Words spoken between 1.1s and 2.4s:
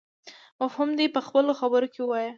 په خپلو خبرو کې ووایي.